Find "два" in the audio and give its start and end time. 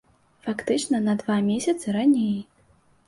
1.23-1.35